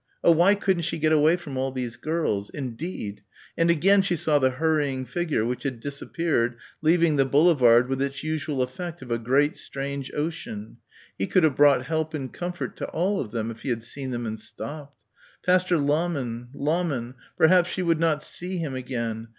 [0.23, 2.49] Oh, why couldn't she get away from all these girls?...
[2.49, 3.21] indeed
[3.55, 8.23] and again she saw the hurrying figure which had disappeared leaving the boulevard with its
[8.23, 10.77] usual effect of a great strange ocean
[11.19, 14.09] he could have brought help and comfort to all of them if he had seen
[14.09, 15.03] them and stopped.
[15.45, 19.27] Pastor Lahmann Lahmann perhaps she would not see him again.